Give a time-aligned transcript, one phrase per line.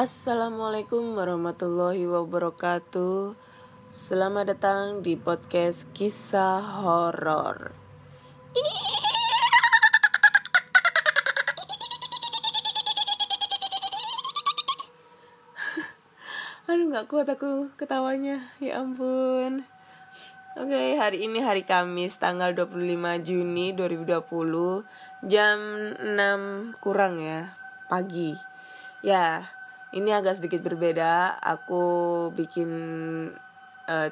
[0.00, 3.36] Assalamualaikum warahmatullahi wabarakatuh.
[3.92, 7.76] Selamat datang di podcast kisah horor.
[16.72, 19.68] Aduh nggak kuat aku ketawanya Ya ampun
[20.56, 24.16] Oke hari ini hari Kamis tanggal 25 Juni 2020
[25.28, 25.60] Jam
[25.92, 27.52] 6 kurang ya
[27.92, 28.32] Pagi
[29.04, 29.59] Ya
[29.90, 31.38] ini agak sedikit berbeda.
[31.42, 31.84] Aku
[32.34, 32.70] bikin
[33.90, 34.08] uh,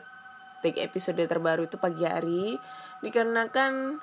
[0.63, 2.59] take episode terbaru itu pagi hari.
[2.99, 4.03] Dikarenakan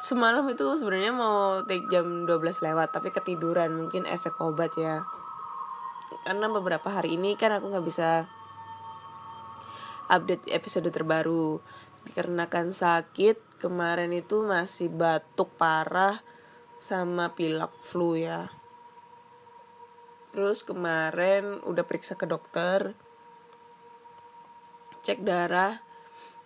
[0.00, 3.76] semalam itu sebenarnya mau take jam 12 lewat Tapi ketiduran.
[3.76, 5.04] Mungkin efek obat ya.
[6.24, 8.24] Karena beberapa hari ini kan aku nggak bisa
[10.08, 11.60] update episode terbaru.
[12.08, 16.24] Dikarenakan sakit kemarin itu masih batuk parah
[16.80, 18.63] sama pilek flu ya
[20.34, 22.98] terus kemarin udah periksa ke dokter
[25.06, 25.78] cek darah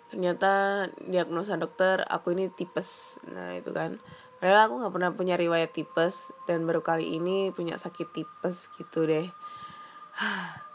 [0.08, 3.20] ternyata diagnosa dokter aku ini tipes.
[3.28, 4.00] Nah itu kan.
[4.38, 9.04] Padahal aku nggak pernah punya riwayat tipes dan baru kali ini punya sakit tipes gitu
[9.04, 9.28] deh.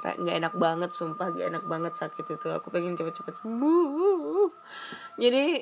[0.00, 2.48] Nggak enak banget sumpah gak enak banget sakit itu.
[2.48, 4.48] Aku pengen cepet-cepet sembuh.
[5.20, 5.60] Jadi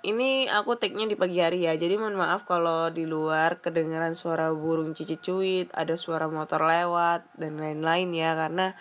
[0.00, 1.76] ini aku take-nya di pagi hari ya.
[1.76, 7.60] Jadi mohon maaf kalau di luar kedengaran suara burung cici-cuit ada suara motor lewat dan
[7.60, 8.32] lain-lain ya.
[8.32, 8.72] Karena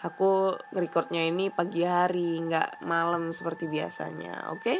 [0.00, 4.64] aku recordnya ini pagi hari nggak malam seperti biasanya oke?
[4.64, 4.78] Okay?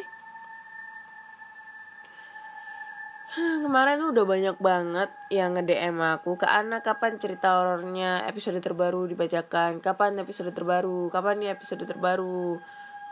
[3.35, 6.39] Kemarin udah banyak banget yang nge-DM aku.
[6.39, 8.23] Ke anak kapan cerita horornya?
[8.31, 9.83] Episode terbaru dibacakan.
[9.83, 11.11] Kapan episode terbaru?
[11.11, 12.63] Kapan nih episode terbaru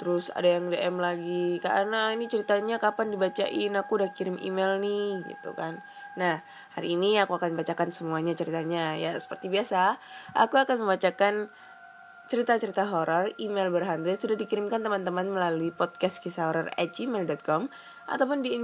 [0.02, 4.82] Terus ada yang DM lagi Kak Ana ini ceritanya kapan dibacain Aku udah kirim email
[4.82, 5.78] nih gitu kan
[6.18, 6.42] Nah
[6.74, 10.02] hari ini aku akan bacakan semuanya ceritanya Ya seperti biasa
[10.34, 11.54] Aku akan membacakan
[12.32, 17.68] cerita-cerita horor, email berhantu sudah dikirimkan teman-teman melalui podcast kisah horor gmail.com
[18.08, 18.56] ataupun di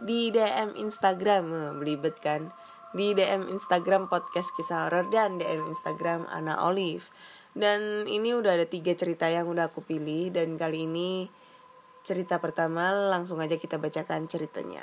[0.00, 2.48] di DM Instagram, eh, belibet kan?
[2.96, 7.12] Di DM Instagram podcast kisah horor dan DM Instagram Ana Olive.
[7.52, 11.28] Dan ini udah ada tiga cerita yang udah aku pilih dan kali ini
[12.00, 14.82] cerita pertama langsung aja kita bacakan ceritanya.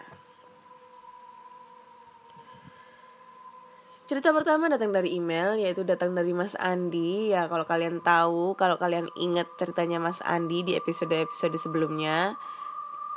[4.10, 8.74] Cerita pertama datang dari email yaitu datang dari Mas Andi ya kalau kalian tahu kalau
[8.82, 12.34] kalian ingat ceritanya Mas Andi di episode-episode sebelumnya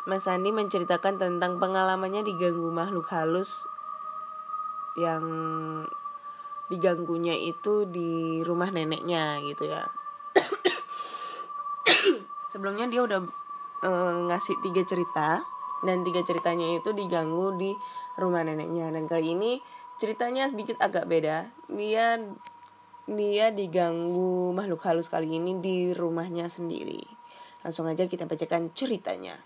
[0.05, 3.65] Mas Andi menceritakan tentang pengalamannya diganggu makhluk halus
[5.01, 5.25] yang
[6.73, 9.85] diganggunya itu di rumah neneknya gitu ya.
[12.53, 13.21] Sebelumnya dia udah
[13.85, 15.45] uh, ngasih tiga cerita
[15.85, 17.77] dan tiga ceritanya itu diganggu di
[18.17, 18.89] rumah neneknya.
[18.89, 19.61] Dan kali ini
[20.01, 21.53] ceritanya sedikit agak beda.
[21.69, 22.17] Dia
[23.05, 27.05] dia diganggu makhluk halus kali ini di rumahnya sendiri.
[27.61, 29.37] Langsung aja kita bacakan ceritanya.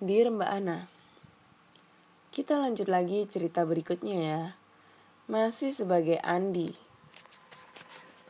[0.00, 0.99] Dear Mbak Ana
[2.30, 4.42] kita lanjut lagi cerita berikutnya ya
[5.26, 6.74] masih sebagai Andi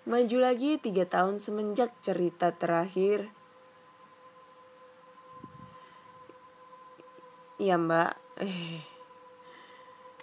[0.09, 3.29] maju lagi tiga tahun semenjak cerita terakhir
[7.61, 8.81] Iya mbak, Eh,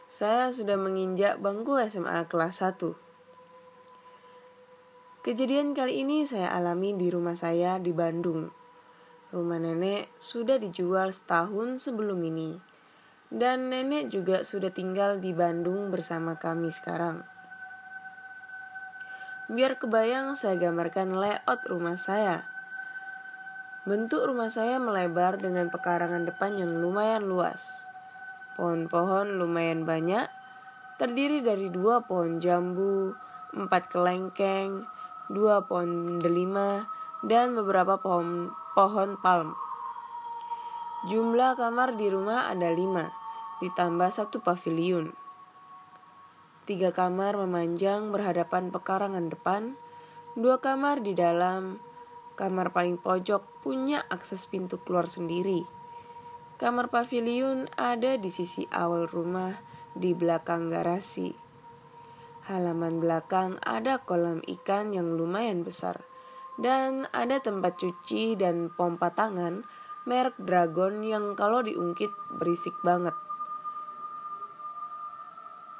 [0.09, 2.97] saya sudah menginjak bangku SMA kelas 1.
[5.21, 8.49] Kejadian kali ini saya alami di rumah saya di Bandung.
[9.29, 12.57] Rumah nenek sudah dijual setahun sebelum ini.
[13.27, 17.27] Dan nenek juga sudah tinggal di Bandung bersama kami sekarang.
[19.51, 22.47] Biar kebayang saya gambarkan layout rumah saya.
[23.87, 27.87] Bentuk rumah saya melebar dengan pekarangan depan yang lumayan luas.
[28.59, 30.27] Pohon-pohon lumayan banyak,
[30.99, 33.15] terdiri dari dua pohon jambu,
[33.55, 34.83] empat kelengkeng,
[35.31, 36.87] dua pohon delima,
[37.23, 39.66] dan beberapa pohon, pohon palm.
[41.05, 43.13] Jumlah kamar di rumah ada lima,
[43.61, 45.13] ditambah satu pavilion.
[46.65, 49.77] Tiga kamar memanjang berhadapan pekarangan depan,
[50.33, 51.77] dua kamar di dalam,
[52.33, 55.77] kamar paling pojok punya akses pintu keluar sendiri
[56.57, 59.61] Kamar pavilion ada di sisi awal rumah
[59.93, 61.29] di belakang garasi.
[62.49, 66.01] Halaman belakang ada kolam ikan yang lumayan besar
[66.57, 69.61] dan ada tempat cuci dan pompa tangan
[70.07, 72.09] merek Dragon yang kalau diungkit
[72.39, 73.11] berisik banget.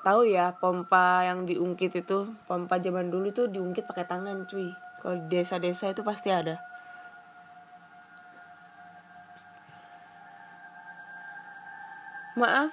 [0.04, 4.72] Tahu ya, pompa yang diungkit itu, pompa zaman dulu itu diungkit pakai tangan, cuy.
[5.00, 6.60] Kalau desa-desa itu pasti ada.
[12.38, 12.70] Maaf,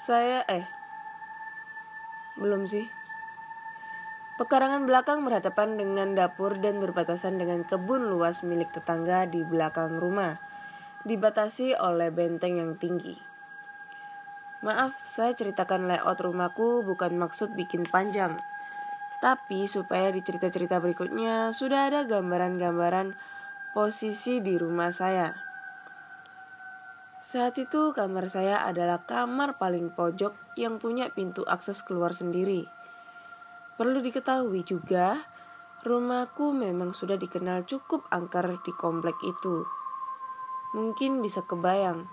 [0.00, 0.64] saya eh
[2.40, 2.88] Belum sih.
[4.40, 10.40] Pekarangan belakang berhadapan dengan dapur dan berbatasan dengan kebun luas milik tetangga di belakang rumah,
[11.02, 13.18] dibatasi oleh benteng yang tinggi.
[14.62, 18.38] Maaf, saya ceritakan layout rumahku bukan maksud bikin panjang.
[19.18, 23.14] Tapi supaya di cerita-cerita berikutnya sudah ada gambaran-gambaran
[23.74, 25.34] posisi di rumah saya.
[27.22, 32.66] Saat itu kamar saya adalah kamar paling pojok yang punya pintu akses keluar sendiri.
[33.78, 35.22] Perlu diketahui juga,
[35.86, 39.81] rumahku memang sudah dikenal cukup angker di komplek itu.
[40.72, 42.08] Mungkin bisa kebayang,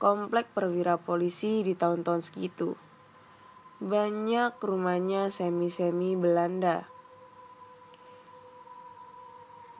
[0.00, 2.76] komplek perwira polisi di tahun-tahun segitu.
[3.80, 6.88] Banyak rumahnya semi-semi Belanda.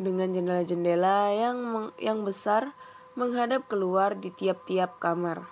[0.00, 1.58] Dengan jendela-jendela yang
[2.02, 2.74] yang besar
[3.14, 5.46] menghadap keluar di tiap-tiap kamar.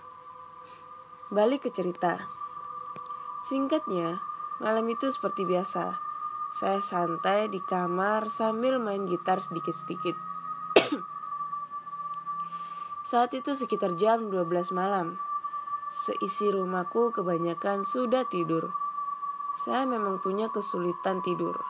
[1.30, 2.26] Balik ke cerita.
[3.46, 4.18] Singkatnya,
[4.62, 5.98] Malam itu seperti biasa.
[6.54, 10.14] Saya santai di kamar sambil main gitar sedikit-sedikit.
[13.12, 15.20] Saat itu sekitar jam 12 malam.
[15.92, 18.72] Seisi rumahku kebanyakan sudah tidur.
[19.52, 21.60] Saya memang punya kesulitan tidur.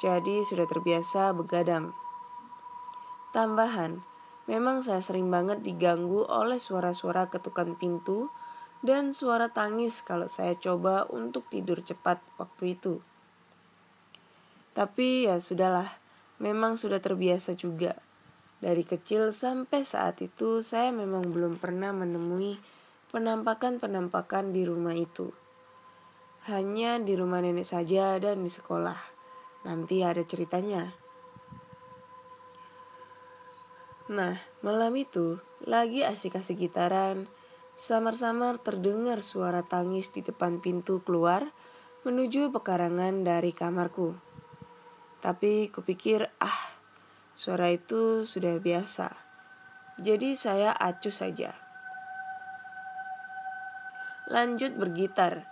[0.00, 1.92] Jadi sudah terbiasa begadang.
[3.36, 4.00] Tambahan,
[4.48, 8.32] memang saya sering banget diganggu oleh suara-suara ketukan pintu
[8.80, 13.04] dan suara tangis kalau saya coba untuk tidur cepat waktu itu.
[14.72, 16.00] Tapi ya sudahlah,
[16.40, 18.05] memang sudah terbiasa juga.
[18.56, 22.56] Dari kecil sampai saat itu saya memang belum pernah menemui
[23.12, 25.32] penampakan-penampakan di rumah itu.
[26.48, 28.96] Hanya di rumah nenek saja dan di sekolah.
[29.66, 30.94] Nanti ada ceritanya.
[34.06, 37.26] Nah, malam itu lagi asik-asik gitaran,
[37.76, 41.52] Samar-samar terdengar suara tangis di depan pintu keluar
[42.08, 44.16] menuju pekarangan dari kamarku.
[45.20, 46.75] Tapi kupikir, ah,
[47.36, 49.12] suara itu sudah biasa.
[50.00, 51.52] Jadi saya acuh saja.
[54.32, 55.46] Lanjut bergitar.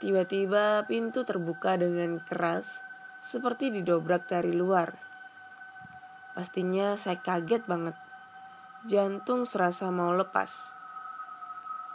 [0.00, 2.88] Tiba-tiba pintu terbuka dengan keras,
[3.20, 4.96] seperti didobrak dari luar.
[6.32, 7.94] Pastinya saya kaget banget.
[8.88, 10.72] Jantung serasa mau lepas.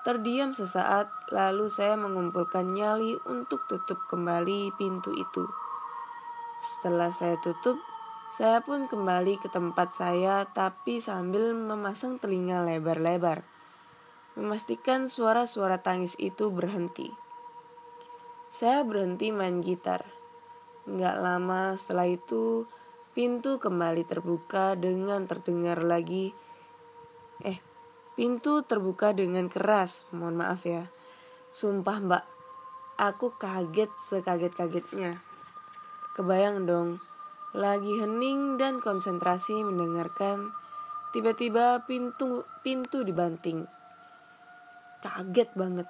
[0.06, 5.50] Terdiam sesaat, lalu saya mengumpulkan nyali untuk tutup kembali pintu itu.
[6.62, 7.81] Setelah saya tutup,
[8.36, 13.48] saya pun kembali ke tempat saya, tapi sambil memasang telinga lebar-lebar,
[14.36, 17.16] memastikan suara-suara tangis itu berhenti.
[18.52, 20.04] Saya berhenti main gitar.
[20.84, 22.68] Nggak lama setelah itu,
[23.16, 26.36] pintu kembali terbuka dengan terdengar lagi,
[27.40, 27.64] eh,
[28.16, 30.88] Pintu terbuka dengan keras, mohon maaf ya.
[31.52, 32.24] Sumpah mbak,
[32.96, 35.20] aku kaget sekaget-kagetnya.
[36.16, 37.04] Kebayang dong,
[37.56, 40.52] lagi hening dan konsentrasi mendengarkan,
[41.16, 43.63] tiba-tiba pintu pintu dibanting.
[45.00, 45.88] Kaget banget.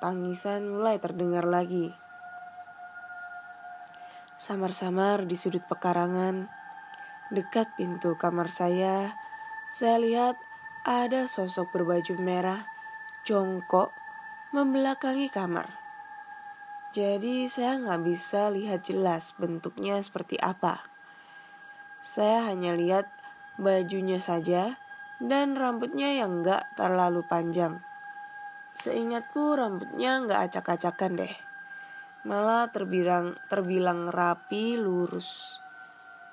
[0.00, 1.92] Tangisan mulai terdengar lagi.
[4.40, 6.48] Samar-samar di sudut pekarangan,
[7.28, 9.12] dekat pintu kamar saya,
[9.68, 10.36] saya lihat
[10.88, 12.64] ada sosok berbaju merah
[13.28, 13.92] jongkok
[14.56, 15.77] membelakangi kamar.
[16.88, 20.80] Jadi saya nggak bisa lihat jelas bentuknya seperti apa.
[22.00, 23.04] Saya hanya lihat
[23.60, 24.80] bajunya saja
[25.20, 27.84] dan rambutnya yang nggak terlalu panjang.
[28.72, 31.34] Seingatku rambutnya nggak acak-acakan deh.
[32.24, 35.60] Malah terbilang, terbilang rapi lurus.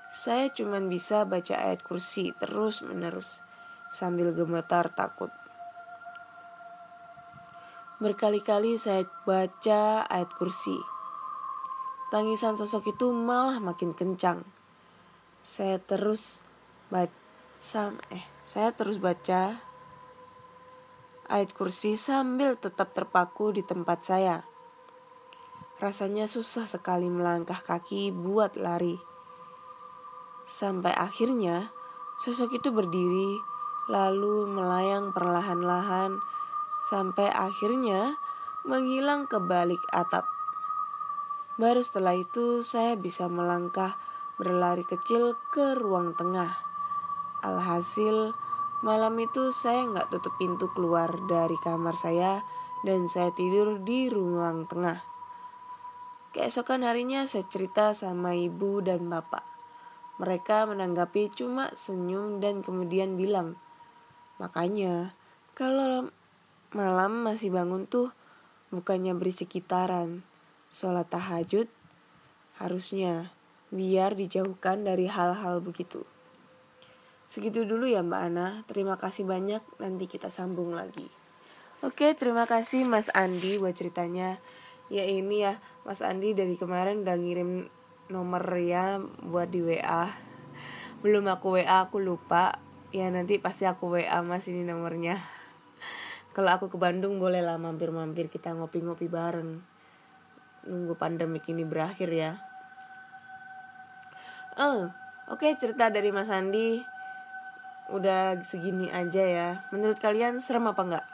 [0.07, 3.43] Saya cuma bisa baca ayat kursi terus menerus
[3.91, 5.35] sambil gemetar takut.
[7.95, 10.75] Berkali-kali saya baca ayat kursi.
[12.11, 14.43] Tangisan sosok itu malah makin kencang.
[15.39, 16.43] Saya terus
[16.91, 19.63] baca eh saya terus baca
[21.31, 24.43] ayat kursi sambil tetap terpaku di tempat saya.
[25.79, 28.99] Rasanya susah sekali melangkah kaki buat lari.
[30.43, 31.71] Sampai akhirnya
[32.19, 33.39] sosok itu berdiri
[33.87, 36.19] lalu melayang perlahan-lahan
[36.85, 38.21] sampai akhirnya
[38.61, 40.29] menghilang ke balik atap.
[41.57, 43.97] Baru setelah itu saya bisa melangkah
[44.37, 46.61] berlari kecil ke ruang tengah.
[47.41, 48.37] Alhasil
[48.85, 52.45] malam itu saya nggak tutup pintu keluar dari kamar saya
[52.85, 55.01] dan saya tidur di ruang tengah.
[56.35, 59.41] Keesokan harinya saya cerita sama ibu dan bapak.
[60.19, 63.55] Mereka menanggapi cuma senyum dan kemudian bilang,
[64.35, 65.15] Makanya,
[65.55, 66.11] kalau
[66.71, 68.15] malam masih bangun tuh,
[68.73, 70.25] bukannya berisi sekitaran.
[70.71, 71.69] Sholat tahajud
[72.57, 73.35] harusnya
[73.69, 76.07] biar dijauhkan dari hal-hal begitu.
[77.25, 78.47] Segitu dulu ya Mbak Ana.
[78.69, 79.61] Terima kasih banyak.
[79.81, 81.09] Nanti kita sambung lagi.
[81.83, 84.39] Oke, terima kasih Mas Andi buat ceritanya.
[84.87, 87.67] Ya ini ya, Mas Andi dari kemarin udah ngirim
[88.07, 90.13] nomor ya buat di WA.
[91.01, 92.61] Belum aku WA, aku lupa.
[92.95, 95.34] Ya nanti pasti aku WA Mas ini nomornya.
[96.35, 99.55] Kalau aku ke Bandung boleh lah mampir-mampir kita ngopi-ngopi bareng.
[100.67, 102.35] Nunggu pandemik ini berakhir ya.
[104.59, 104.91] Eh, uh,
[105.31, 106.83] oke okay, cerita dari Mas Andi
[107.87, 109.49] udah segini aja ya.
[109.71, 111.05] Menurut kalian serem apa enggak?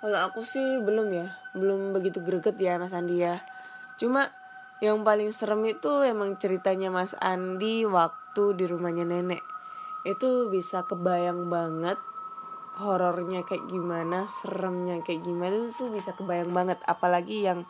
[0.00, 3.44] Kalau aku sih belum ya, belum begitu greget ya Mas Andi ya.
[4.00, 4.32] Cuma
[4.80, 9.44] yang paling serem itu emang ceritanya Mas Andi waktu di rumahnya nenek.
[10.08, 12.00] Itu bisa kebayang banget
[12.78, 16.78] horornya kayak gimana, seremnya kayak gimana itu bisa kebayang banget.
[16.86, 17.66] Apalagi yang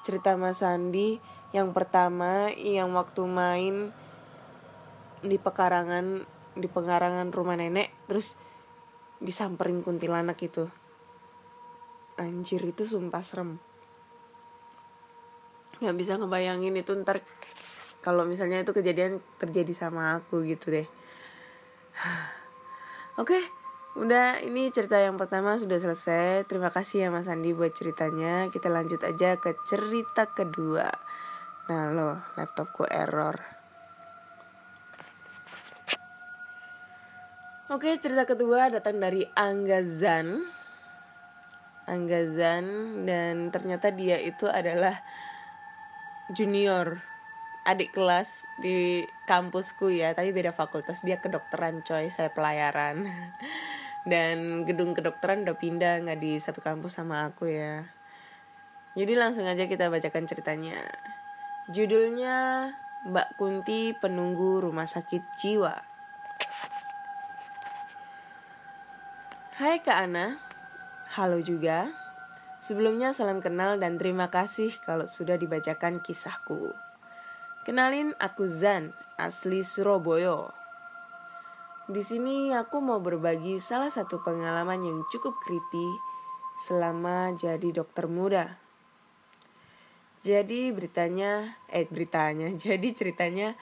[0.00, 1.20] cerita Mas Andi
[1.52, 3.92] yang pertama yang waktu main
[5.20, 6.24] di pekarangan
[6.56, 8.40] di pengarangan rumah nenek terus
[9.20, 10.68] disamperin kuntilanak itu.
[12.16, 13.60] Anjir itu sumpah serem.
[15.84, 17.20] Nggak bisa ngebayangin itu ntar
[18.00, 20.88] kalau misalnya itu kejadian terjadi sama aku gitu deh.
[23.20, 23.55] Oke
[23.96, 28.68] udah ini cerita yang pertama sudah selesai terima kasih ya mas Andi buat ceritanya kita
[28.68, 30.92] lanjut aja ke cerita kedua
[31.72, 33.56] nah lo laptopku error
[37.66, 40.38] Oke, cerita kedua datang dari Anggazan.
[41.82, 42.66] Anggazan
[43.02, 45.02] dan ternyata dia itu adalah
[46.30, 47.02] junior
[47.66, 51.02] adik kelas di kampusku ya, tapi beda fakultas.
[51.02, 53.02] Dia kedokteran coy, saya pelayaran.
[54.06, 57.90] Dan gedung kedokteran udah pindah nggak di satu kampus sama aku ya.
[58.94, 60.78] Jadi langsung aja kita bacakan ceritanya.
[61.74, 62.70] Judulnya
[63.10, 65.74] Mbak Kunti Penunggu Rumah Sakit Jiwa.
[69.58, 70.38] Hai Kak Ana,
[71.18, 71.90] halo juga.
[72.62, 76.76] Sebelumnya salam kenal dan terima kasih kalau sudah dibacakan kisahku.
[77.66, 80.65] Kenalin aku Zan, asli Surabaya.
[81.86, 85.86] Di sini aku mau berbagi salah satu pengalaman yang cukup creepy
[86.58, 88.58] selama jadi dokter muda.
[90.26, 93.54] Jadi beritanya, eh beritanya, jadi ceritanya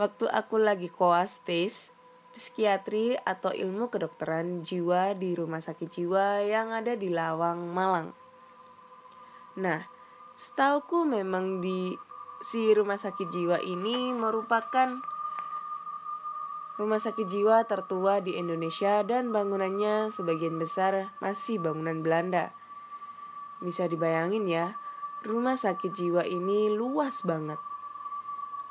[0.00, 1.92] waktu aku lagi koas tes
[2.32, 8.16] psikiatri atau ilmu kedokteran jiwa di rumah sakit jiwa yang ada di Lawang, Malang.
[9.60, 9.84] Nah,
[10.32, 11.92] setauku memang di
[12.40, 15.15] si rumah sakit jiwa ini merupakan
[16.76, 22.52] rumah sakit jiwa tertua di Indonesia dan bangunannya sebagian besar masih bangunan Belanda.
[23.64, 24.76] Bisa dibayangin ya,
[25.24, 27.58] rumah sakit jiwa ini luas banget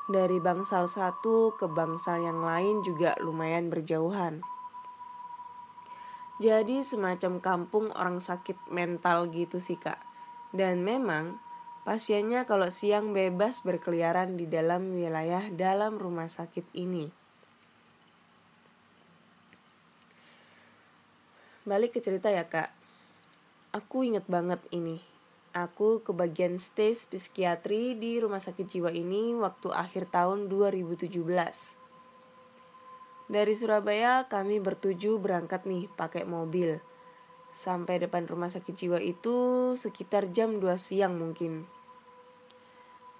[0.06, 4.38] dari bangsal satu ke bangsal yang lain juga lumayan berjauhan.
[6.38, 9.98] Jadi semacam kampung orang sakit mental gitu sih kak.
[10.54, 11.42] Dan memang
[11.82, 17.25] pasiennya kalau siang bebas berkeliaran di dalam wilayah dalam rumah sakit ini.
[21.66, 22.70] Balik ke cerita ya kak.
[23.74, 25.02] Aku inget banget ini
[25.56, 31.08] aku ke bagian stage psikiatri di rumah sakit jiwa ini waktu akhir tahun 2017.
[33.26, 36.76] Dari Surabaya kami bertuju berangkat nih pakai mobil.
[37.48, 41.64] Sampai depan rumah sakit jiwa itu sekitar jam 2 siang mungkin.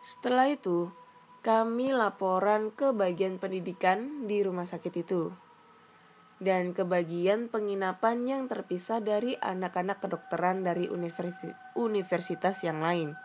[0.05, 0.93] Setelah itu,
[1.41, 5.46] kami laporan ke bagian pendidikan di rumah sakit itu
[6.37, 10.89] dan kebagian penginapan yang terpisah dari anak-anak kedokteran dari
[11.73, 13.17] universitas yang lain.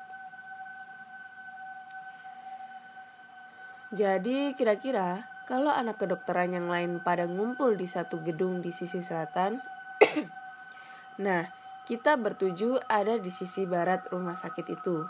[3.92, 9.60] Jadi kira-kira kalau anak kedokteran yang lain pada ngumpul di satu gedung di sisi selatan,
[11.26, 11.52] nah
[11.84, 15.04] kita bertuju ada di sisi barat rumah sakit itu.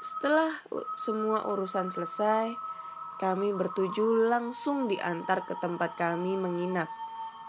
[0.00, 0.56] Setelah
[0.96, 2.56] semua urusan selesai,
[3.20, 6.88] kami bertuju langsung diantar ke tempat kami menginap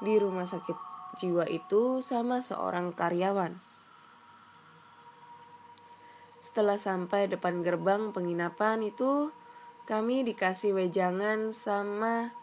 [0.03, 0.75] di rumah sakit
[1.15, 3.55] jiwa itu sama seorang karyawan.
[6.43, 9.31] Setelah sampai depan gerbang penginapan itu,
[9.87, 12.35] kami dikasih wejangan sama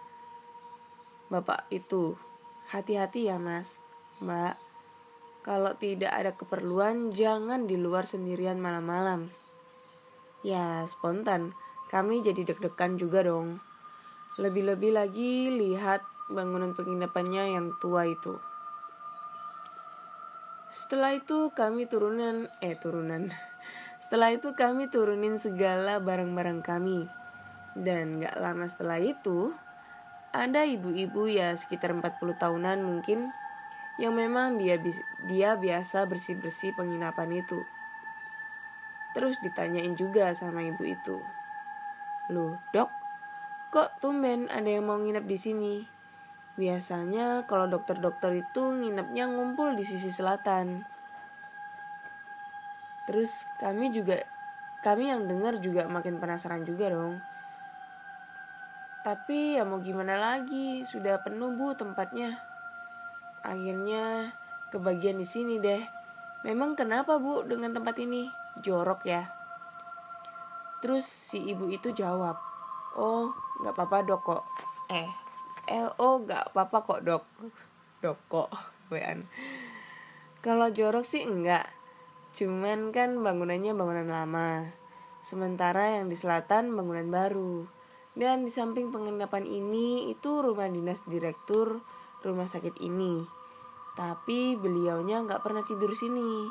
[1.28, 2.16] bapak itu.
[2.73, 3.85] Hati-hati ya mas,
[4.25, 4.56] mbak.
[5.44, 9.32] Kalau tidak ada keperluan, jangan di luar sendirian malam-malam.
[10.40, 11.56] Ya, spontan
[11.88, 13.61] kami jadi deg-degan juga dong.
[14.37, 18.37] Lebih-lebih lagi lihat bangunan penginapannya yang tua itu.
[20.68, 23.33] Setelah itu kami turunan, eh turunan.
[24.04, 27.09] Setelah itu kami turunin segala barang-barang kami.
[27.73, 29.52] Dan gak lama setelah itu,
[30.35, 33.33] ada ibu-ibu ya sekitar 40 tahunan mungkin
[33.99, 34.78] yang memang dia
[35.26, 37.59] dia biasa bersih-bersih penginapan itu.
[39.16, 41.18] Terus ditanyain juga sama ibu itu.
[42.28, 42.92] Loh, dok,
[43.73, 45.75] kok tumben ada yang mau nginep di sini?
[46.61, 50.85] Biasanya kalau dokter-dokter itu nginepnya ngumpul di sisi selatan.
[53.08, 54.20] Terus kami juga
[54.85, 57.16] kami yang dengar juga makin penasaran juga dong.
[59.00, 62.37] Tapi ya mau gimana lagi, sudah penuh Bu tempatnya.
[63.40, 64.37] Akhirnya
[64.68, 65.80] kebagian di sini deh.
[66.44, 68.28] Memang kenapa Bu dengan tempat ini?
[68.61, 69.38] Jorok ya.
[70.78, 72.38] Terus si ibu itu jawab,
[72.99, 73.30] Oh
[73.62, 74.42] nggak apa-apa dok kok.
[74.90, 75.11] Eh
[75.68, 77.25] eh oh gak apa-apa kok dok.
[78.00, 78.50] Dok kok?
[78.90, 79.28] Wean.
[80.40, 81.66] Kalau jorok sih enggak
[82.28, 84.50] cuman kan bangunannya bangunan lama.
[85.23, 87.66] Sementara yang di selatan bangunan baru.
[88.18, 91.82] Dan di samping penginapan ini itu rumah dinas direktur
[92.26, 93.23] rumah sakit ini.
[93.94, 96.50] Tapi beliaunya nggak pernah tidur sini.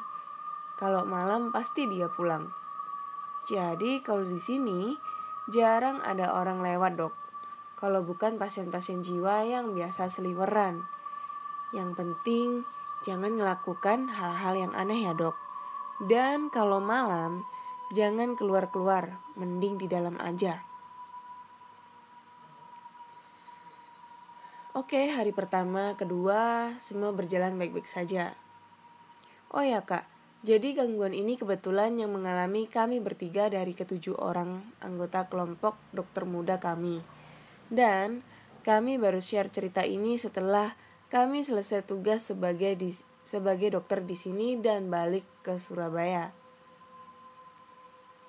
[0.80, 2.67] Kalau malam pasti dia pulang
[3.46, 4.98] jadi kalau di sini
[5.52, 7.28] jarang ada orang lewat dok
[7.78, 10.90] kalau bukan pasien-pasien jiwa yang biasa seliweran.
[11.70, 12.50] Yang penting
[13.06, 15.38] jangan melakukan hal-hal yang aneh ya dok.
[16.02, 17.46] Dan kalau malam
[17.94, 20.66] jangan keluar-keluar, mending di dalam aja.
[24.74, 28.34] Oke, hari pertama, kedua, semua berjalan baik-baik saja.
[29.54, 30.06] Oh ya kak,
[30.48, 36.56] jadi gangguan ini kebetulan yang mengalami kami bertiga dari ketujuh orang anggota kelompok dokter muda
[36.56, 37.04] kami.
[37.68, 38.24] Dan
[38.64, 40.72] kami baru share cerita ini setelah
[41.12, 42.96] kami selesai tugas sebagai di,
[43.28, 46.32] sebagai dokter di sini dan balik ke Surabaya.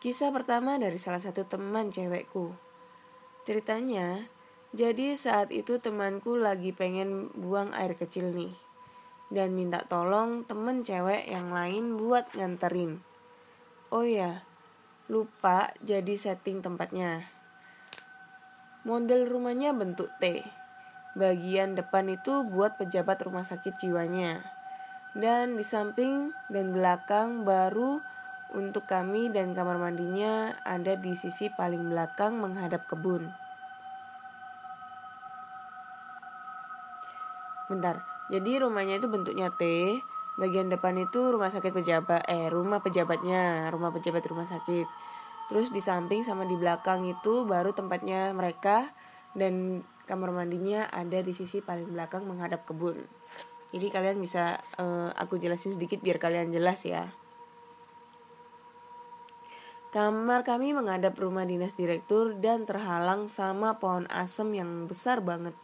[0.03, 2.51] Kisah pertama dari salah satu teman cewekku.
[3.47, 4.27] Ceritanya,
[4.75, 8.68] jadi saat itu temanku lagi pengen buang air kecil nih.
[9.29, 13.05] Dan minta tolong temen cewek yang lain buat nganterin.
[13.93, 14.45] Oh ya,
[15.09, 17.29] lupa jadi setting tempatnya.
[18.89, 20.41] Model rumahnya bentuk T.
[21.13, 24.45] Bagian depan itu buat pejabat rumah sakit jiwanya.
[25.13, 28.01] Dan di samping dan belakang baru
[28.57, 33.29] untuk kami dan kamar mandinya ada di sisi paling belakang menghadap kebun.
[37.69, 39.65] Bentar, jadi rumahnya itu bentuknya T,
[40.37, 44.87] bagian depan itu rumah sakit pejabat, eh rumah pejabatnya, rumah pejabat rumah sakit.
[45.49, 48.93] Terus di samping sama di belakang itu baru tempatnya mereka
[49.33, 53.01] dan kamar mandinya ada di sisi paling belakang menghadap kebun.
[53.73, 57.09] Jadi kalian bisa uh, aku jelasin sedikit biar kalian jelas ya.
[59.89, 65.57] Kamar kami menghadap rumah dinas direktur dan terhalang sama pohon asem yang besar banget.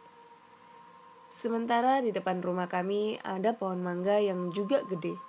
[1.35, 5.19] Sementara di depan rumah kami ada pohon mangga yang juga gede.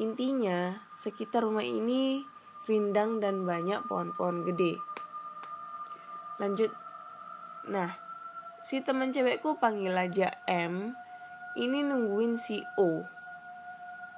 [0.00, 2.24] Intinya, sekitar rumah ini
[2.64, 4.80] rindang dan banyak pohon-pohon gede.
[6.40, 6.72] Lanjut.
[7.68, 8.00] Nah,
[8.64, 10.96] si teman cewekku panggil aja M.
[11.52, 13.04] Ini nungguin si O.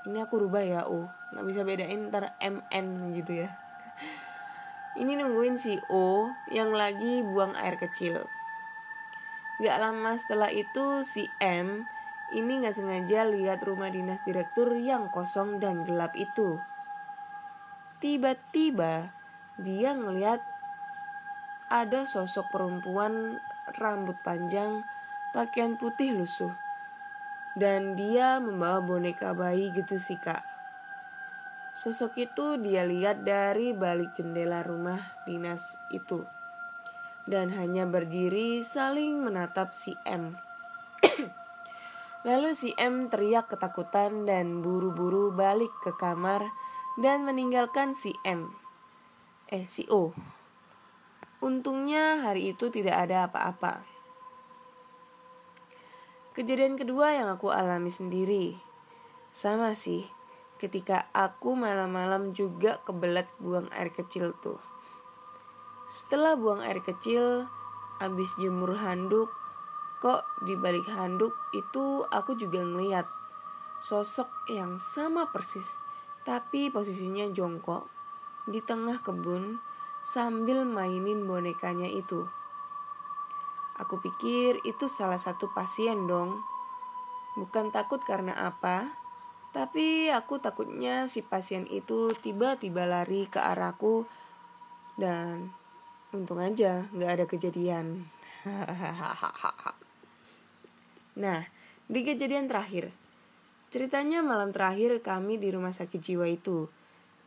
[0.06, 1.11] Ini aku rubah ya O.
[1.35, 3.50] Nggak bisa bedain ntar MN gitu ya.
[5.02, 8.22] Ini nungguin si O yang lagi buang air kecil.
[9.61, 11.85] Gak lama setelah itu si M
[12.33, 16.57] ini gak sengaja lihat rumah dinas direktur yang kosong dan gelap itu.
[18.01, 19.12] Tiba-tiba
[19.61, 20.40] dia ngeliat
[21.68, 23.37] ada sosok perempuan
[23.77, 24.81] rambut panjang,
[25.37, 26.57] pakaian putih lusuh.
[27.53, 30.40] Dan dia membawa boneka bayi gitu sih kak.
[31.77, 36.25] Sosok itu dia lihat dari balik jendela rumah dinas itu.
[37.24, 40.37] Dan hanya berdiri saling menatap si M.
[42.28, 46.52] Lalu si M teriak ketakutan dan buru-buru balik ke kamar
[47.00, 48.52] dan meninggalkan si M.
[49.48, 50.12] Eh, si O.
[51.40, 53.80] Untungnya hari itu tidak ada apa-apa.
[56.37, 58.54] Kejadian kedua yang aku alami sendiri.
[59.33, 60.04] Sama sih,
[60.61, 64.61] ketika aku malam-malam juga kebelet buang air kecil tuh.
[65.90, 67.50] Setelah buang air kecil,
[67.98, 69.26] habis jemur handuk,
[69.98, 73.11] kok di balik handuk itu aku juga ngeliat
[73.83, 75.83] sosok yang sama persis
[76.22, 77.88] tapi posisinya jongkok
[78.46, 79.59] di tengah kebun
[79.98, 82.29] sambil mainin bonekanya itu.
[83.81, 86.44] Aku pikir itu salah satu pasien dong.
[87.35, 88.94] Bukan takut karena apa,
[89.50, 94.07] Tapi aku takutnya si pasien itu tiba-tiba lari ke arahku
[94.94, 95.50] dan
[96.11, 98.07] untung aja nggak ada kejadian.
[101.23, 101.46] nah,
[101.87, 102.90] di kejadian terakhir,
[103.70, 106.66] ceritanya malam terakhir kami di rumah sakit jiwa itu.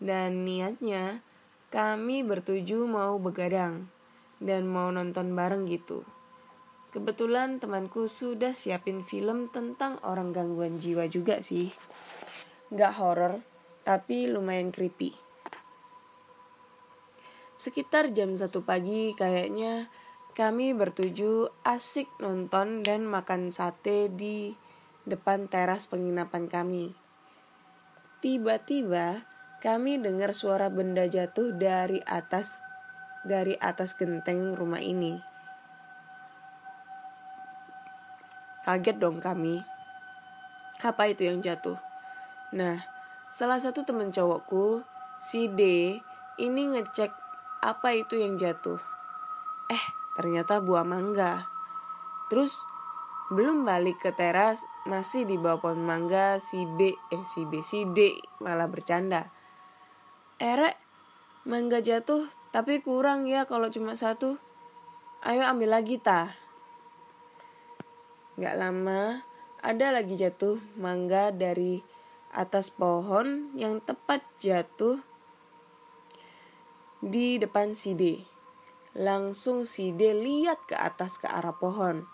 [0.03, 1.23] Dan niatnya
[1.71, 3.87] kami bertuju mau begadang
[4.43, 6.03] dan mau nonton bareng gitu.
[6.91, 11.73] Kebetulan temanku sudah siapin film tentang orang gangguan jiwa juga sih.
[12.69, 13.41] Gak horror,
[13.81, 15.22] tapi lumayan creepy.
[17.63, 19.87] Sekitar jam satu pagi kayaknya
[20.35, 24.51] kami bertuju asik nonton dan makan sate di
[25.07, 26.91] depan teras penginapan kami.
[28.19, 29.23] Tiba-tiba
[29.63, 32.59] kami dengar suara benda jatuh dari atas
[33.23, 35.23] dari atas genteng rumah ini.
[38.67, 39.63] Kaget dong kami.
[40.83, 41.79] Apa itu yang jatuh?
[42.51, 42.83] Nah,
[43.31, 44.83] salah satu temen cowokku,
[45.23, 45.95] si D,
[46.43, 47.22] ini ngecek
[47.63, 48.79] apa itu yang jatuh.
[49.71, 49.85] Eh,
[50.19, 51.47] ternyata buah mangga.
[52.27, 52.67] Terus
[53.31, 57.87] belum balik ke teras masih di bawah pohon mangga si B eh si B si
[57.87, 59.31] D malah bercanda.
[60.37, 60.75] Erek
[61.47, 64.37] mangga jatuh tapi kurang ya kalau cuma satu.
[65.23, 66.35] Ayo ambil lagi ta.
[68.35, 69.23] Gak lama
[69.63, 71.79] ada lagi jatuh mangga dari
[72.35, 74.99] atas pohon yang tepat jatuh
[77.03, 78.23] di depan si D.
[78.95, 82.07] Langsung si D lihat ke atas ke arah pohon.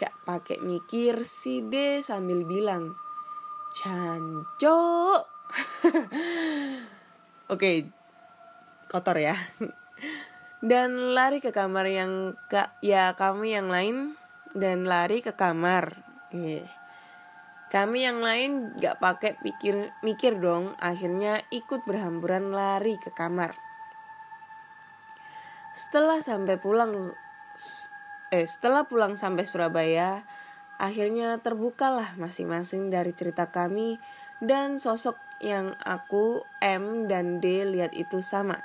[0.00, 2.96] Gak pakai mikir si D sambil bilang,
[3.76, 5.28] Jancok.
[7.52, 7.84] Oke,
[8.88, 9.36] kotor ya.
[10.64, 14.16] Dan lari ke kamar yang kak ya kami yang lain
[14.56, 16.00] dan lari ke kamar.
[16.32, 16.64] Yeah.
[17.74, 23.63] Kami yang lain gak pakai pikir mikir dong, akhirnya ikut berhamburan lari ke kamar.
[25.74, 27.10] Setelah sampai pulang
[28.30, 30.22] eh setelah pulang sampai Surabaya,
[30.78, 33.98] akhirnya terbukalah masing-masing dari cerita kami
[34.38, 38.62] dan sosok yang aku M dan D lihat itu sama.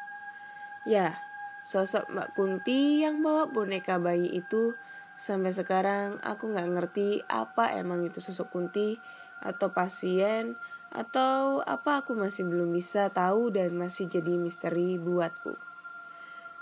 [0.85, 1.17] Ya,
[1.65, 4.77] sosok Mbak Kunti yang bawa boneka bayi itu
[5.17, 9.01] sampai sekarang aku nggak ngerti apa emang itu sosok Kunti
[9.41, 10.55] atau pasien
[10.89, 15.68] atau apa aku masih belum bisa tahu dan masih jadi misteri buatku.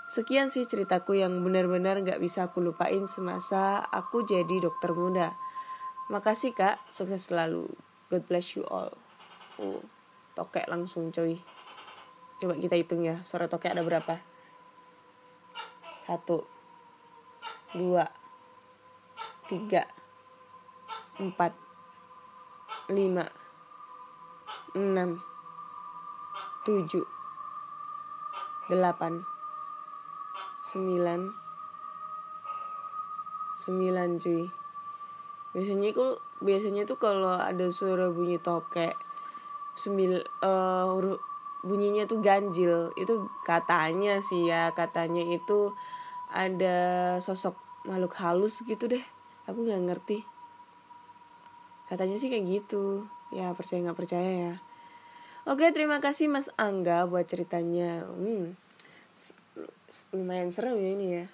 [0.08, 5.36] Sekian sih ceritaku yang benar-benar gak bisa aku lupain semasa aku jadi dokter muda.
[6.08, 7.68] Makasih kak, sukses selalu.
[8.08, 8.96] God bless you all.
[9.60, 9.84] Oh,
[10.32, 11.36] tokek langsung coy.
[12.40, 14.16] Coba kita hitung ya, suara tokek ada berapa?
[16.08, 16.40] Satu,
[17.76, 18.08] dua,
[19.44, 19.84] tiga,
[21.20, 21.52] empat,
[22.88, 23.28] lima,
[24.72, 25.20] enam,
[26.64, 27.04] tujuh,
[28.72, 29.20] delapan,
[30.68, 31.20] sembilan.
[33.56, 34.44] Sembilan cuy.
[35.56, 36.06] Biasanya itu
[36.44, 38.92] biasanya tuh kalau ada suara bunyi tokek
[39.74, 40.84] sembil uh,
[41.64, 42.92] bunyinya tuh ganjil.
[43.00, 45.72] Itu katanya sih ya katanya itu
[46.28, 47.56] ada sosok
[47.88, 49.04] makhluk halus gitu deh.
[49.48, 50.18] Aku nggak ngerti.
[51.88, 53.08] Katanya sih kayak gitu.
[53.32, 54.54] Ya percaya nggak percaya ya.
[55.48, 58.04] Oke terima kasih mas angga buat ceritanya.
[58.04, 58.67] Hmm
[60.12, 61.24] lumayan serem ya ini ya.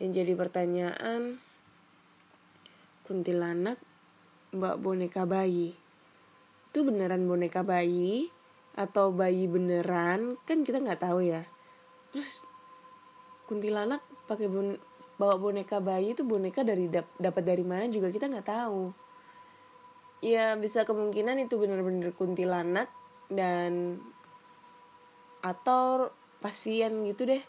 [0.00, 1.38] Yang jadi pertanyaan
[3.04, 3.78] kuntilanak
[4.52, 5.76] mbak boneka bayi.
[6.72, 8.32] Itu beneran boneka bayi
[8.72, 10.40] atau bayi beneran?
[10.48, 11.44] Kan kita nggak tahu ya.
[12.12, 12.44] Terus
[13.44, 14.80] kuntilanak pakai bon
[15.20, 18.90] bawa boneka bayi itu boneka dari dap dapat dari mana juga kita nggak tahu.
[20.22, 22.88] Ya bisa kemungkinan itu bener-bener kuntilanak
[23.28, 23.98] dan
[25.42, 27.42] atau pasien gitu deh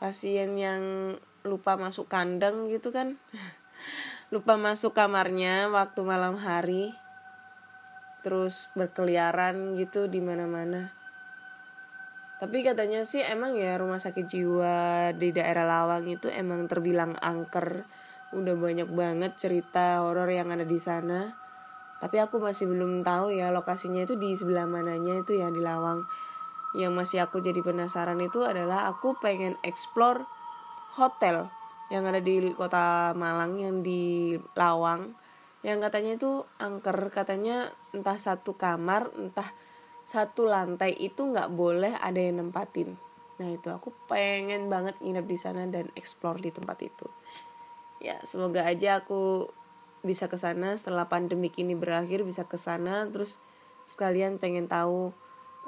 [0.00, 3.20] pasien yang lupa masuk kandang gitu kan.
[4.32, 6.96] Lupa masuk kamarnya waktu malam hari.
[8.24, 10.96] Terus berkeliaran gitu di mana-mana.
[12.40, 17.84] Tapi katanya sih emang ya rumah sakit jiwa di daerah Lawang itu emang terbilang angker.
[18.32, 21.36] Udah banyak banget cerita horor yang ada di sana.
[22.00, 26.08] Tapi aku masih belum tahu ya lokasinya itu di sebelah mananya itu ya di Lawang
[26.74, 30.22] yang masih aku jadi penasaran itu adalah aku pengen explore
[30.94, 31.50] hotel
[31.90, 35.18] yang ada di kota Malang yang di Lawang.
[35.60, 39.50] Yang katanya itu angker katanya entah satu kamar entah
[40.06, 42.96] satu lantai itu nggak boleh ada yang nempatin.
[43.42, 47.06] Nah itu aku pengen banget nginep di sana dan explore di tempat itu.
[48.00, 49.50] Ya semoga aja aku
[50.00, 53.04] bisa ke sana setelah pandemik ini berakhir bisa ke sana.
[53.10, 53.42] Terus
[53.84, 55.12] sekalian pengen tahu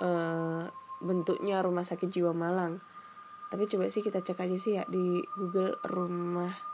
[0.01, 0.71] uh,
[1.03, 2.79] bentuknya rumah sakit jiwa Malang.
[3.51, 6.73] Tapi coba sih kita cek aja sih ya di Google rumah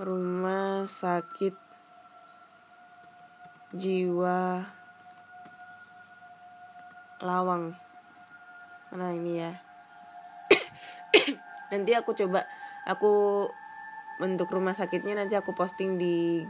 [0.00, 1.54] rumah sakit
[3.76, 4.66] jiwa
[7.22, 7.78] Lawang.
[8.98, 9.52] Nah ini ya?
[11.70, 12.42] Nanti aku coba
[12.82, 13.46] aku
[14.18, 16.42] bentuk rumah sakitnya nanti aku posting di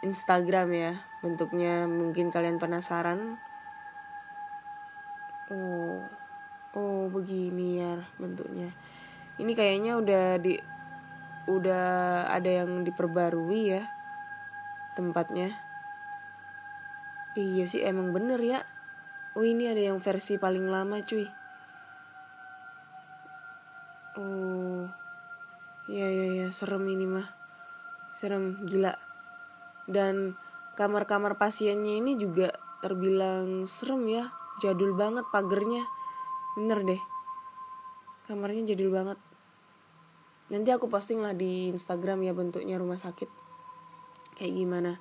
[0.00, 0.92] Instagram ya.
[1.20, 3.36] Bentuknya mungkin kalian penasaran
[5.52, 6.00] oh
[6.72, 8.72] oh begini ya bentuknya.
[9.36, 10.56] Ini kayaknya udah di
[11.48, 11.86] udah
[12.32, 13.82] ada yang diperbarui ya
[14.96, 15.52] tempatnya.
[17.36, 18.60] Iya sih emang bener ya.
[19.32, 21.24] Oh ini ada yang versi paling lama cuy.
[24.20, 24.88] Oh
[25.88, 27.28] ya ya ya serem ini mah.
[28.12, 28.92] Serem gila.
[29.88, 30.36] Dan
[30.76, 32.52] kamar-kamar pasiennya ini juga
[32.84, 34.24] terbilang serem ya
[34.60, 35.86] jadul banget pagernya.
[36.58, 37.02] Bener deh.
[38.28, 39.16] Kamarnya jadul banget.
[40.52, 43.30] Nanti aku posting lah di Instagram ya bentuknya rumah sakit.
[44.36, 44.92] Kayak gimana.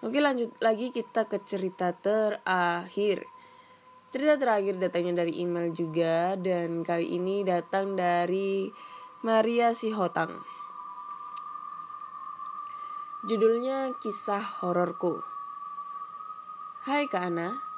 [0.00, 3.28] Oke lanjut lagi kita ke cerita terakhir.
[4.08, 8.70] Cerita terakhir datangnya dari email juga Dan kali ini datang dari
[9.24, 10.44] Maria Sihotang.
[13.24, 15.24] Judulnya Kisah Hororku.
[16.84, 17.73] Hai Kak Ana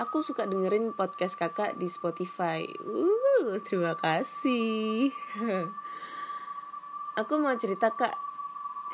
[0.00, 5.12] Aku suka dengerin podcast kakak di Spotify Uh, terima kasih
[7.20, 8.16] Aku mau cerita kak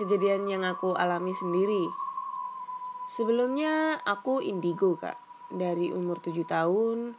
[0.03, 1.87] Kejadian yang aku alami sendiri
[3.07, 5.15] Sebelumnya aku indigo kak.
[5.47, 7.15] Dari umur 7 tahun,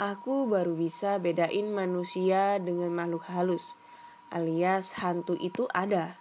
[0.00, 3.76] aku baru bisa bedain manusia dengan makhluk halus.
[4.32, 6.16] Alias hantu itu ada.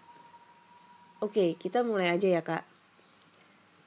[1.23, 2.67] Oke, kita mulai aja ya kak.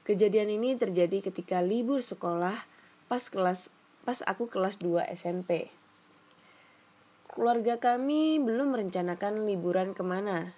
[0.01, 2.68] Kejadian ini terjadi ketika libur sekolah
[3.09, 3.73] pas kelas
[4.05, 5.73] pas aku kelas 2 SMP.
[7.29, 10.53] Keluarga kami belum merencanakan liburan ke mana.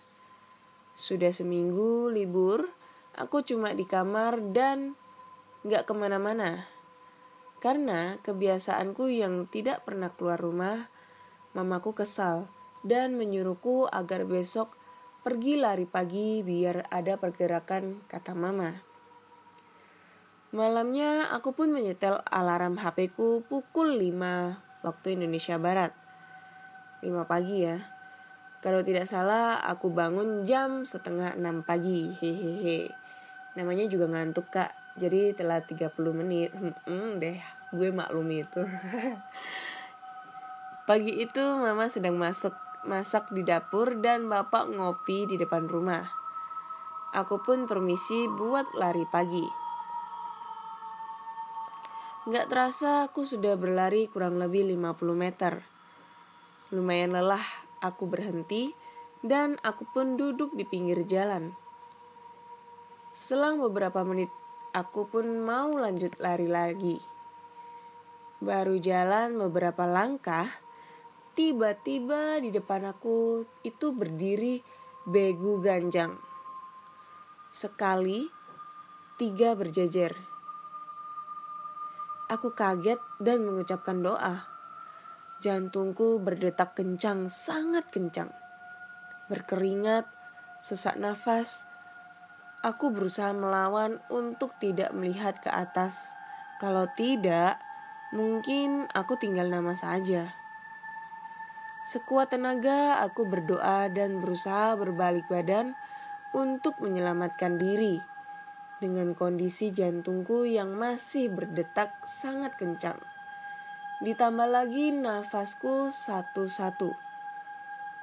[0.92, 2.68] Sudah seminggu libur,
[3.16, 5.00] aku cuma di kamar dan
[5.64, 6.68] gak ke mana-mana.
[7.64, 10.92] Karena kebiasaanku yang tidak pernah keluar rumah,
[11.56, 12.52] mamaku kesal
[12.84, 14.76] dan menyuruhku agar besok
[15.22, 18.91] pergi lari pagi biar ada pergerakan, kata mama.
[20.52, 25.96] Malamnya aku pun menyetel alarm HP-ku pukul 5 waktu Indonesia Barat.
[27.00, 27.80] 5 pagi ya.
[28.60, 32.12] Kalau tidak salah aku bangun jam setengah 6 pagi.
[32.20, 32.92] Hehehe.
[33.56, 34.76] Namanya juga ngantuk kak.
[35.00, 36.52] Jadi telat 30 menit.
[36.84, 37.40] Hmm, deh.
[37.72, 38.60] Gue maklum itu.
[40.92, 42.52] Pagi itu mama sedang masak
[42.84, 46.12] masak di dapur dan bapak ngopi di depan rumah.
[47.16, 49.61] Aku pun permisi buat lari pagi
[52.22, 55.66] Nggak terasa aku sudah berlari kurang lebih 50 meter.
[56.70, 57.42] Lumayan lelah
[57.82, 58.78] aku berhenti
[59.26, 61.58] dan aku pun duduk di pinggir jalan.
[63.10, 64.30] Selang beberapa menit,
[64.70, 67.02] aku pun mau lanjut lari lagi.
[68.38, 70.46] Baru jalan beberapa langkah,
[71.34, 74.62] tiba-tiba di depan aku itu berdiri
[75.10, 76.22] begu ganjang.
[77.50, 78.30] Sekali,
[79.18, 80.31] tiga berjejer.
[82.32, 84.48] Aku kaget dan mengucapkan doa.
[85.44, 88.32] Jantungku berdetak kencang, sangat kencang.
[89.28, 90.08] Berkeringat,
[90.64, 91.68] sesak nafas,
[92.62, 96.14] Aku berusaha melawan untuk tidak melihat ke atas.
[96.62, 97.58] Kalau tidak,
[98.14, 100.30] mungkin aku tinggal nama saja.
[101.90, 105.74] Sekuat tenaga, aku berdoa dan berusaha berbalik badan
[106.38, 108.11] untuk menyelamatkan diri
[108.82, 112.98] dengan kondisi jantungku yang masih berdetak sangat kencang.
[114.02, 116.90] Ditambah lagi nafasku satu-satu.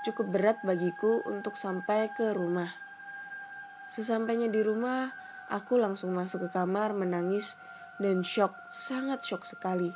[0.07, 2.71] Cukup berat bagiku untuk sampai ke rumah.
[3.91, 5.11] Sesampainya di rumah,
[5.51, 7.59] aku langsung masuk ke kamar menangis
[7.99, 9.91] dan shock, sangat shock sekali.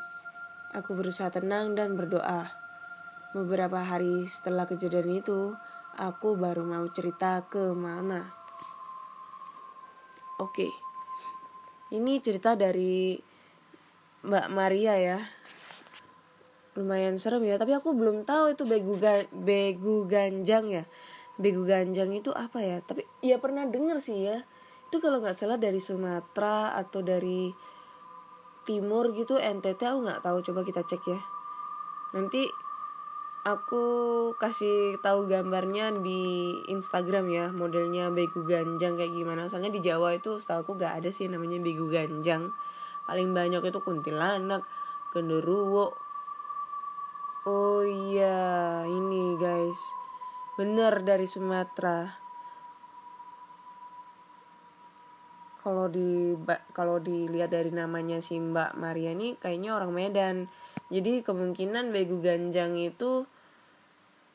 [0.75, 2.51] Aku berusaha tenang dan berdoa.
[3.31, 5.55] Beberapa hari setelah kejadian itu,
[5.95, 8.42] aku baru mau cerita ke mama.
[10.53, 10.69] Oke,
[11.97, 13.17] ini cerita dari
[14.21, 15.17] Mbak Maria ya.
[16.77, 20.85] Lumayan serem ya, tapi aku belum tahu itu begu, ga, begu ganjang ya.
[21.41, 22.85] Begu ganjang itu apa ya?
[22.85, 24.45] Tapi ya pernah denger sih ya.
[24.93, 27.49] Itu kalau nggak salah dari Sumatera atau dari
[28.69, 30.45] timur gitu NTT aku nggak tahu.
[30.45, 31.21] Coba kita cek ya.
[32.13, 32.45] Nanti
[33.43, 33.85] aku
[34.39, 39.51] kasih tahu gambarnya di Instagram ya modelnya begu ganjang kayak gimana.
[39.51, 42.55] Soalnya di Jawa itu setahu aku gak ada sih namanya begu ganjang.
[43.03, 44.63] Paling banyak itu kuntilanak
[45.11, 45.91] genderuwo.
[47.43, 49.81] Oh iya ini guys.
[50.55, 52.23] Bener dari Sumatera.
[55.63, 56.35] Kalau di
[56.75, 60.37] kalau dilihat dari namanya si Mbak Maria ini kayaknya orang Medan.
[60.93, 63.25] Jadi kemungkinan Begu Ganjang itu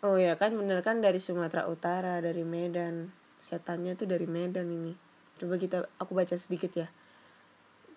[0.03, 3.09] oh ya kan bener kan dari Sumatera Utara dari Medan
[3.41, 4.93] setannya tuh dari Medan ini
[5.37, 6.87] coba kita aku baca sedikit ya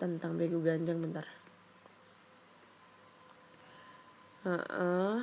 [0.01, 1.27] tentang Begu Ganjang bentar
[4.49, 5.19] uh -uh.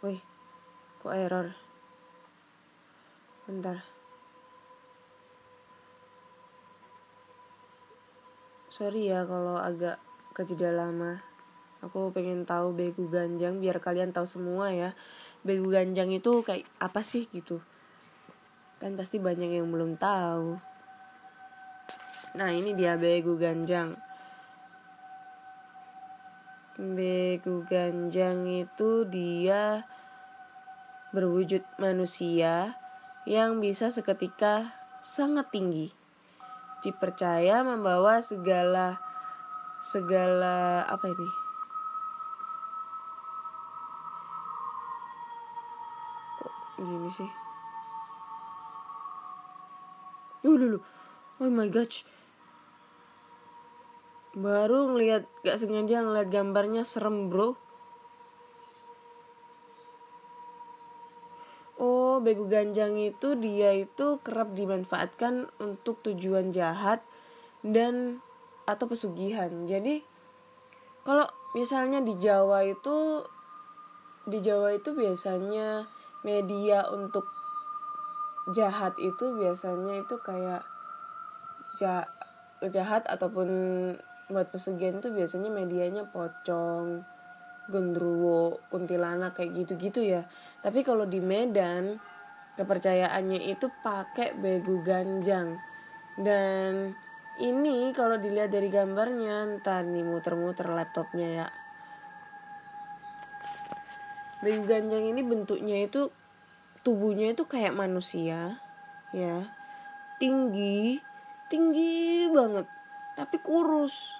[0.00, 0.16] Wih,
[0.96, 1.52] kok error?
[3.44, 3.84] Bentar.
[8.80, 10.00] sorry ya kalau agak
[10.32, 11.20] kejeda lama
[11.80, 14.92] aku pengen tahu begu ganjang biar kalian tahu semua ya.
[15.40, 17.64] Begu ganjang itu kayak apa sih gitu?
[18.80, 20.60] Kan pasti banyak yang belum tahu.
[22.36, 23.96] Nah ini dia begu ganjang.
[26.76, 29.84] Begu ganjang itu dia
[31.10, 32.76] berwujud manusia
[33.24, 35.92] yang bisa seketika sangat tinggi.
[36.80, 39.00] Dipercaya membawa segala
[39.80, 41.39] segala apa ini
[47.10, 47.30] sih.
[50.46, 50.80] Dulu
[51.42, 52.06] oh my gosh.
[54.32, 57.58] Baru ngeliat gak sengaja ngeliat gambarnya serem bro.
[62.20, 67.00] Begu ganjang itu dia itu kerap dimanfaatkan untuk tujuan jahat
[67.64, 68.20] dan
[68.68, 69.48] atau pesugihan.
[69.64, 70.04] Jadi
[71.00, 71.24] kalau
[71.56, 73.24] misalnya di Jawa itu
[74.28, 75.88] di Jawa itu biasanya
[76.26, 77.28] media untuk
[78.50, 80.64] jahat itu biasanya itu kayak
[82.68, 83.48] jahat ataupun
[84.28, 87.02] buat pesugihan itu biasanya medianya pocong,
[87.72, 90.28] gendruwo, kuntilanak kayak gitu-gitu ya.
[90.60, 91.96] Tapi kalau di Medan
[92.60, 95.56] kepercayaannya itu pakai begu ganjang
[96.20, 96.92] dan
[97.40, 101.46] ini kalau dilihat dari gambarnya ntar nih muter-muter laptopnya ya
[104.40, 106.08] begu ganjang ini bentuknya itu
[106.80, 108.60] tubuhnya itu kayak manusia
[109.12, 109.48] ya.
[110.20, 111.00] Tinggi
[111.52, 112.66] tinggi banget
[113.18, 114.16] tapi kurus.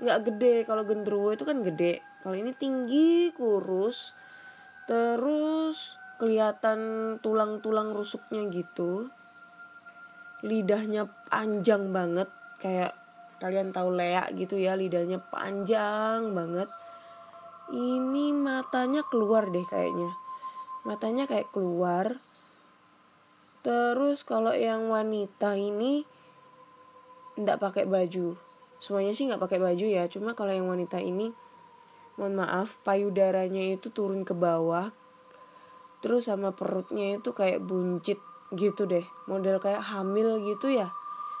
[0.00, 2.00] Nggak gede kalau gendruwo itu kan gede.
[2.24, 4.16] Kalau ini tinggi kurus
[4.88, 6.80] terus kelihatan
[7.20, 9.08] tulang-tulang rusuknya gitu.
[10.40, 12.28] Lidahnya panjang banget
[12.60, 12.96] kayak
[13.40, 16.68] kalian tahu leak gitu ya lidahnya panjang banget
[17.70, 20.10] ini matanya keluar deh kayaknya.
[20.82, 22.18] Matanya kayak keluar.
[23.62, 26.02] Terus kalau yang wanita ini
[27.38, 28.34] ndak pakai baju.
[28.80, 30.08] Semuanya sih nggak pakai baju ya.
[30.10, 31.30] Cuma kalau yang wanita ini
[32.18, 34.90] mohon maaf payudaranya itu turun ke bawah.
[36.00, 38.18] Terus sama perutnya itu kayak buncit
[38.56, 39.04] gitu deh.
[39.28, 40.90] Model kayak hamil gitu ya.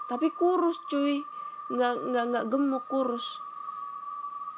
[0.06, 1.24] Tapi kurus cuy.
[1.72, 3.40] Nggak nggak nggak gemuk kurus.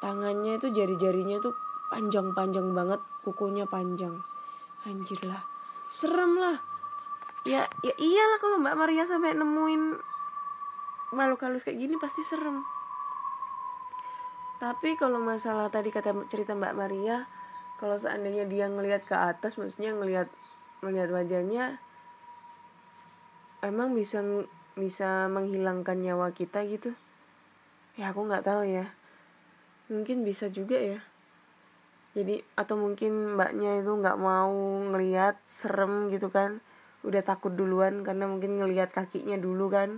[0.03, 1.55] Tangannya itu jari-jarinya tuh
[1.93, 4.25] panjang-panjang banget kukunya panjang.
[4.89, 5.53] Anjir lah
[5.93, 6.57] serem lah.
[7.45, 10.01] Ya ya iyalah kalau mbak Maria sampai nemuin
[11.13, 12.65] makhluk halus kayak gini pasti serem.
[14.57, 17.29] Tapi kalau masalah tadi kata cerita mbak Maria
[17.77, 20.31] kalau seandainya dia ngelihat ke atas maksudnya ngelihat
[20.81, 21.77] melihat wajahnya
[23.61, 24.25] emang bisa
[24.73, 26.97] bisa menghilangkan nyawa kita gitu?
[27.99, 28.89] Ya aku nggak tahu ya.
[29.93, 31.12] Mungkin bisa juga ya
[32.13, 34.53] jadi atau mungkin mbaknya itu nggak mau
[34.93, 36.61] ngelihat serem gitu kan.
[37.01, 39.97] Udah takut duluan karena mungkin ngelihat kakinya dulu kan.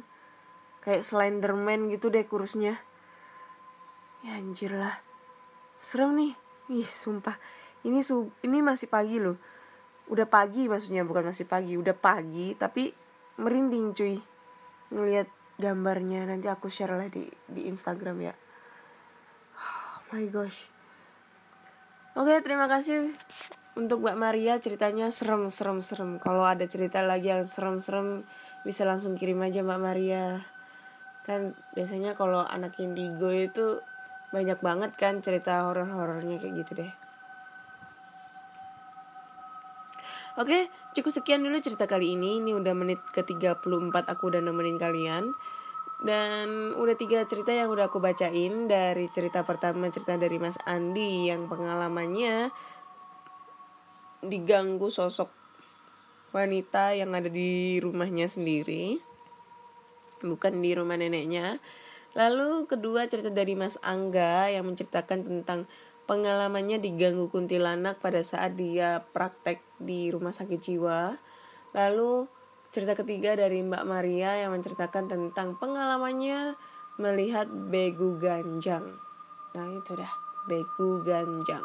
[0.80, 2.80] Kayak Slenderman gitu deh kurusnya.
[4.24, 4.96] Ya anjir lah.
[5.76, 6.34] Serem nih.
[6.72, 7.36] Ih sumpah.
[7.86, 9.36] Ini sub ini masih pagi loh.
[10.08, 11.76] Udah pagi maksudnya bukan masih pagi.
[11.76, 12.96] Udah pagi tapi
[13.44, 14.18] merinding cuy.
[14.96, 15.28] Ngelihat
[15.60, 16.32] gambarnya.
[16.32, 18.34] Nanti aku share lah di di Instagram ya.
[19.60, 20.75] Oh my gosh
[22.16, 23.14] oke terima kasih
[23.76, 28.24] untuk Mbak Maria ceritanya serem serem serem kalau ada cerita lagi yang serem serem
[28.64, 30.42] bisa langsung kirim aja Mbak Maria
[31.28, 33.84] kan biasanya kalau anak indigo itu
[34.32, 36.92] banyak banget kan cerita horor-horornya kayak gitu deh
[40.36, 42.44] Oke, cukup sekian dulu cerita kali ini.
[42.44, 45.32] Ini udah menit ke-34 aku udah nemenin kalian.
[46.06, 51.26] Dan udah tiga cerita yang udah aku bacain Dari cerita pertama cerita dari Mas Andi
[51.34, 52.54] Yang pengalamannya
[54.22, 55.34] diganggu sosok
[56.30, 59.02] wanita yang ada di rumahnya sendiri
[60.22, 61.58] Bukan di rumah neneknya
[62.16, 65.68] Lalu kedua cerita dari Mas Angga yang menceritakan tentang
[66.08, 71.20] pengalamannya diganggu kuntilanak pada saat dia praktek di rumah sakit jiwa.
[71.76, 72.32] Lalu
[72.76, 76.60] cerita ketiga dari Mbak Maria yang menceritakan tentang pengalamannya
[77.00, 79.00] melihat begu ganjang.
[79.56, 80.12] Nah itu dah,
[80.44, 81.64] begu ganjang.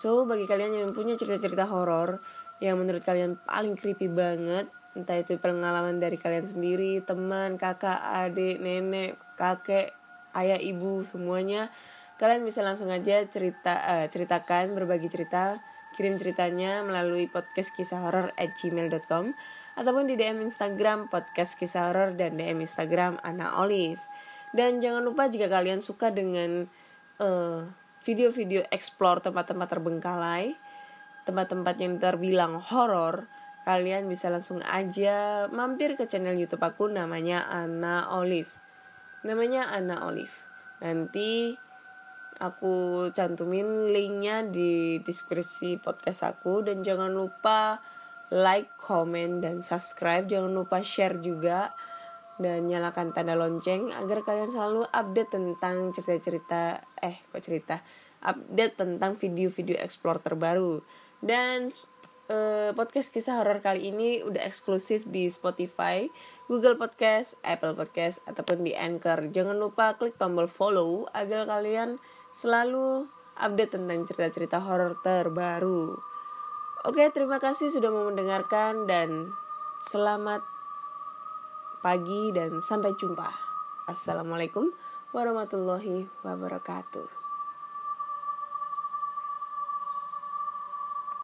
[0.00, 2.24] So bagi kalian yang punya cerita-cerita horor
[2.64, 8.64] yang menurut kalian paling creepy banget, entah itu pengalaman dari kalian sendiri, teman, kakak, adik,
[8.64, 9.92] nenek, kakek,
[10.32, 11.68] ayah, ibu, semuanya,
[12.16, 15.60] kalian bisa langsung aja cerita uh, ceritakan berbagi cerita
[15.92, 19.36] kirim ceritanya melalui podcast kisah horor at gmail.com
[19.78, 24.00] ataupun di DM Instagram podcast kisah horor dan DM Instagram Ana Olive.
[24.52, 26.68] Dan jangan lupa jika kalian suka dengan
[27.20, 27.64] uh,
[28.04, 30.52] video-video explore tempat-tempat terbengkalai
[31.22, 33.30] tempat-tempat yang terbilang horor
[33.62, 38.50] kalian bisa langsung aja mampir ke channel YouTube aku namanya Ana Olive.
[39.22, 40.34] Namanya Ana Olive.
[40.82, 41.54] Nanti
[42.42, 46.66] aku cantumin linknya di deskripsi podcast aku.
[46.66, 47.78] Dan jangan lupa
[48.32, 50.24] like, comment, dan subscribe.
[50.24, 51.76] Jangan lupa share juga
[52.40, 57.76] dan nyalakan tanda lonceng agar kalian selalu update tentang cerita-cerita eh kok cerita
[58.24, 60.80] update tentang video-video explore terbaru
[61.20, 61.68] dan
[62.32, 66.08] eh, podcast kisah horor kali ini udah eksklusif di Spotify,
[66.48, 69.28] Google Podcast, Apple Podcast ataupun di Anchor.
[69.30, 72.00] Jangan lupa klik tombol follow agar kalian
[72.32, 73.06] selalu
[73.38, 76.11] update tentang cerita-cerita horor terbaru.
[76.82, 79.38] Oke, terima kasih sudah mau mendengarkan dan
[79.78, 80.42] selamat
[81.78, 83.30] pagi dan sampai jumpa.
[83.86, 84.74] Assalamualaikum
[85.14, 87.21] warahmatullahi wabarakatuh.